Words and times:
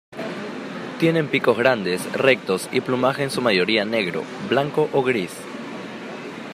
Tienen 0.99 1.27
picos 1.27 1.55
grandes, 1.55 2.11
rectos, 2.13 2.69
y 2.71 2.81
plumaje 2.81 3.21
en 3.21 3.29
su 3.29 3.39
mayoría 3.39 3.85
negro, 3.85 4.23
blanco 4.49 4.89
o 4.93 5.03
gris. 5.03 5.29